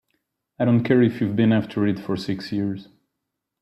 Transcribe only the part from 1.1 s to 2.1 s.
you've been after it